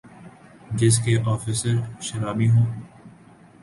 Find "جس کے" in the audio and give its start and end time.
0.71-1.17